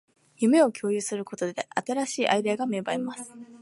[0.37, 3.31] 夢を共有することで、新しいアイデアが芽生えます